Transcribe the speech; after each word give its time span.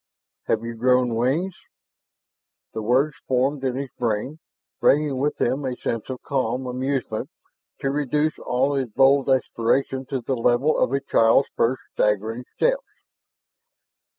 "Have 0.47 0.63
you 0.63 0.73
grown 0.73 1.13
wings?" 1.13 1.53
The 2.73 2.81
words 2.81 3.17
formed 3.27 3.63
in 3.63 3.75
his 3.75 3.91
brain, 3.99 4.39
bringing 4.79 5.19
with 5.19 5.37
them 5.37 5.63
a 5.63 5.75
sense 5.75 6.09
of 6.09 6.23
calm 6.23 6.65
amusement 6.65 7.29
to 7.81 7.91
reduce 7.91 8.39
all 8.39 8.73
his 8.73 8.89
bold 8.89 9.29
exploration 9.29 10.07
to 10.07 10.19
the 10.19 10.35
level 10.35 10.75
of 10.75 10.91
a 10.91 11.01
child's 11.01 11.49
first 11.55 11.83
staggering 11.93 12.45
steps. 12.55 12.87